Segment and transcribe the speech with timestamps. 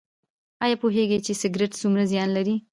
[0.63, 2.55] ایا پوهیږئ چې سګرټ څومره زیان لري؟